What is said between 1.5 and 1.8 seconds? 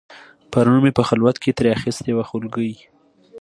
ترې